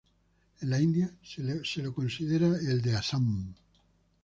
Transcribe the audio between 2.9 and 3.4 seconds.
Assam.